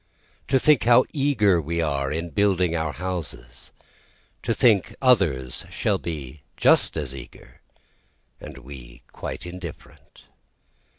[0.47, 3.71] To think how eager we are in building our houses,
[4.41, 7.61] To think others shall be just as eager,
[8.39, 10.23] and we quite indifferent.